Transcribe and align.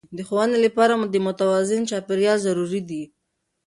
د 0.17 0.19
ښوونې 0.27 0.57
لپاره 0.65 0.93
د 1.13 1.15
متوازن 1.25 1.81
چاپیریال 1.89 2.37
ضروري 2.45 2.81
دی. 2.89 3.03